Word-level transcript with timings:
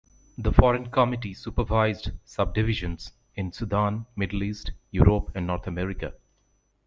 The 0.35 0.51
foreign 0.51 0.89
committee 0.89 1.35
supervised 1.35 2.09
subdivisions 2.25 3.11
in 3.35 3.51
Sudan, 3.51 4.07
Middle 4.15 4.41
East, 4.41 4.71
Europe 4.89 5.29
and 5.35 5.45
North 5.45 5.67
America. 5.67 6.15